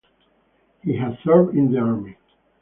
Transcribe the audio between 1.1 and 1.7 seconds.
served